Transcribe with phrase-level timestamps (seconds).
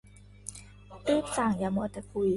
[1.07, 2.29] รีบสั่ง อย่ามัวแต่คุย